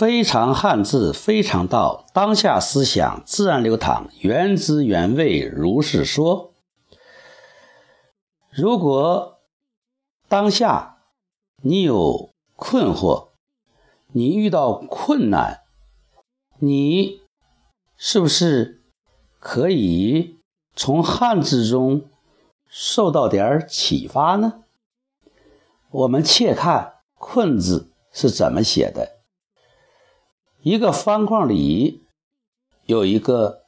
[0.00, 2.06] 非常汉字，非常道。
[2.14, 6.54] 当下思想自然流淌，原汁原味，如是说。
[8.48, 9.40] 如果
[10.26, 11.02] 当下
[11.62, 13.28] 你有困惑，
[14.14, 15.64] 你遇到困难，
[16.60, 17.20] 你
[17.98, 18.80] 是不是
[19.38, 20.40] 可以
[20.74, 22.06] 从汉字中
[22.66, 24.62] 受到点启发呢？
[25.90, 29.19] 我们且看“困”字是怎么写的。
[30.62, 32.04] 一个方框里
[32.84, 33.62] 有一个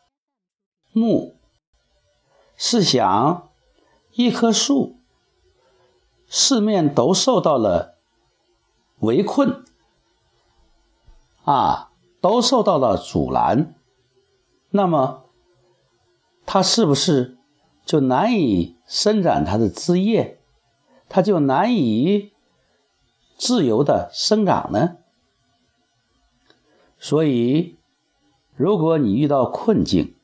[0.93, 1.37] 木，
[2.55, 3.49] 试想
[4.13, 4.99] 一棵树，
[6.29, 7.99] 四面都受到了
[8.99, 9.65] 围困，
[11.45, 13.75] 啊，都受到了阻拦，
[14.71, 15.25] 那么
[16.45, 17.39] 它是不是
[17.87, 20.39] 就难以伸展它的枝叶，
[21.09, 22.33] 它就难以
[23.39, 24.99] 自由的生长呢？
[27.05, 27.79] 所以，
[28.55, 30.15] 如果你遇到困境，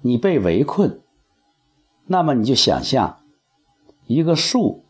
[0.00, 1.00] 你被围困，
[2.06, 3.20] 那么你就想象
[4.08, 4.82] 一个树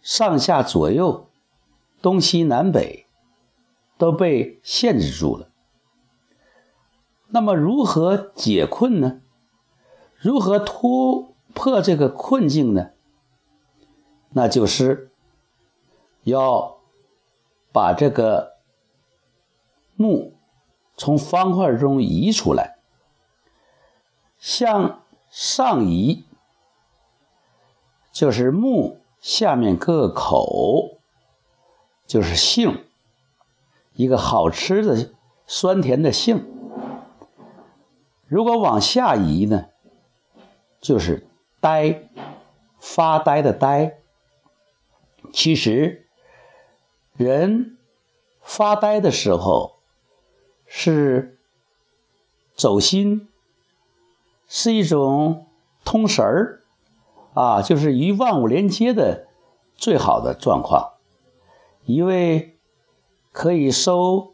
[0.00, 1.26] 上下左右、
[2.00, 3.06] 东西南北
[3.98, 5.48] 都被限制住了。
[7.26, 9.20] 那么如何解困呢？
[10.16, 12.90] 如何突破这个困境呢？
[14.28, 15.10] 那就是
[16.22, 16.78] 要
[17.72, 18.59] 把这个。
[20.00, 20.32] 木
[20.96, 22.78] 从方块中移出来，
[24.38, 26.24] 向上移，
[28.10, 31.00] 就是木下面各个口，
[32.06, 32.82] 就是杏，
[33.92, 35.12] 一个好吃的
[35.46, 36.46] 酸甜的杏。
[38.26, 39.66] 如果往下移呢，
[40.80, 41.28] 就是
[41.60, 42.08] 呆，
[42.78, 43.98] 发呆的呆。
[45.30, 46.08] 其实
[47.18, 47.76] 人
[48.40, 49.79] 发呆的时候。
[50.72, 51.36] 是
[52.54, 53.28] 走心，
[54.46, 55.48] 是一种
[55.84, 56.60] 通神儿
[57.34, 59.26] 啊，就是与万物连接的
[59.74, 60.92] 最好的状况。
[61.86, 62.56] 一位
[63.32, 64.32] 可以收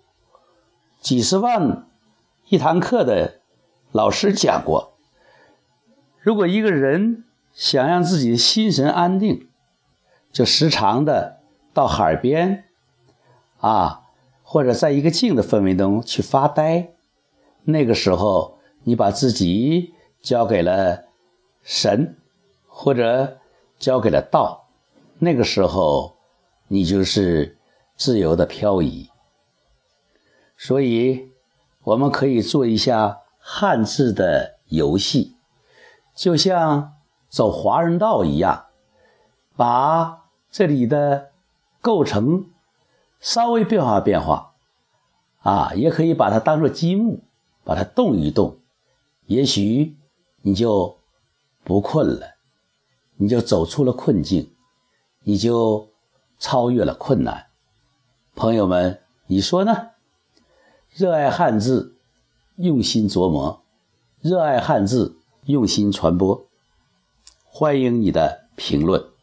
[1.01, 1.89] 几十万
[2.49, 3.41] 一堂课的
[3.91, 4.93] 老师讲过：
[6.21, 7.25] 如果一个人
[7.55, 9.49] 想让自己心神安定，
[10.31, 11.41] 就时常的
[11.73, 12.67] 到海边
[13.59, 14.03] 啊。
[14.49, 16.93] 或者在一个静的氛围中去发呆，
[17.65, 19.93] 那个时候你把自己
[20.23, 21.07] 交给了
[21.65, 22.17] 神，
[22.69, 23.39] 或者
[23.77, 24.69] 交给了道，
[25.19, 26.15] 那个时候
[26.69, 27.59] 你就是
[27.97, 29.11] 自由的漂移。
[30.57, 31.33] 所以，
[31.83, 35.35] 我们可以做一下汉字的游戏，
[36.15, 36.95] 就像
[37.29, 38.67] 走华人道一样，
[39.57, 41.33] 把这里的
[41.81, 42.47] 构成。
[43.21, 44.55] 稍微变化变化，
[45.41, 47.21] 啊，也可以把它当做积木，
[47.65, 48.59] 把它动一动，
[49.27, 49.97] 也许
[50.43, 50.99] 你就
[51.65, 52.37] 不困了，
[53.17, 54.53] 你就走出了困境，
[55.23, 55.89] 你就
[56.39, 57.47] 超越了困难。
[58.35, 59.91] 朋友们，你说呢？
[60.93, 61.97] 热爱汉字，
[62.57, 63.63] 用心琢磨；
[64.21, 66.47] 热爱汉字，用心传播。
[67.45, 69.16] 欢迎你的评论。